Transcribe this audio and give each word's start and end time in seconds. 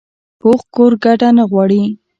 پوخ 0.39 0.61
کور 0.75 0.93
کډه 1.03 1.29
نه 1.37 1.43
غواړي 1.51 1.83